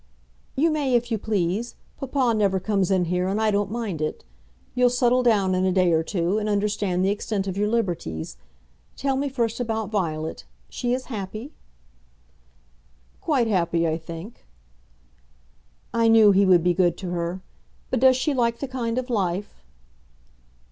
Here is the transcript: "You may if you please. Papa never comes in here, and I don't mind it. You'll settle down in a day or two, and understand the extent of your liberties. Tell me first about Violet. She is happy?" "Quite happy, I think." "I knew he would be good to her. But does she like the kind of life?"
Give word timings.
"You 0.55 0.71
may 0.71 0.95
if 0.95 1.11
you 1.11 1.19
please. 1.19 1.75
Papa 1.99 2.33
never 2.35 2.59
comes 2.59 2.89
in 2.89 3.05
here, 3.05 3.27
and 3.27 3.39
I 3.39 3.51
don't 3.51 3.69
mind 3.69 4.01
it. 4.01 4.23
You'll 4.73 4.89
settle 4.89 5.21
down 5.21 5.53
in 5.53 5.63
a 5.63 5.71
day 5.71 5.91
or 5.93 6.01
two, 6.01 6.39
and 6.39 6.49
understand 6.49 7.05
the 7.05 7.11
extent 7.11 7.45
of 7.45 7.55
your 7.55 7.67
liberties. 7.67 8.35
Tell 8.95 9.15
me 9.15 9.29
first 9.29 9.59
about 9.59 9.91
Violet. 9.91 10.43
She 10.69 10.95
is 10.95 11.05
happy?" 11.13 11.53
"Quite 13.19 13.45
happy, 13.45 13.87
I 13.87 13.99
think." 13.99 14.43
"I 15.93 16.07
knew 16.07 16.31
he 16.31 16.47
would 16.47 16.63
be 16.63 16.73
good 16.73 16.97
to 16.97 17.11
her. 17.11 17.43
But 17.91 17.99
does 17.99 18.17
she 18.17 18.33
like 18.33 18.57
the 18.57 18.67
kind 18.67 18.97
of 18.97 19.07
life?" 19.07 19.63